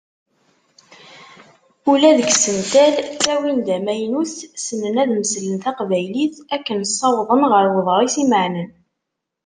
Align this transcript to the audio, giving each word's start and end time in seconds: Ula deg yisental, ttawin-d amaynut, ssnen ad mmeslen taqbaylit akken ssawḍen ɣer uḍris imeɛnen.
Ula 1.91 2.09
deg 2.17 2.29
yisental, 2.31 2.93
ttawin-d 3.05 3.67
amaynut, 3.77 4.33
ssnen 4.55 4.95
ad 5.01 5.09
mmeslen 5.11 5.57
taqbaylit 5.63 6.35
akken 6.55 6.79
ssawḍen 6.91 7.41
ɣer 7.51 7.63
uḍris 7.79 8.15
imeɛnen. 8.23 8.69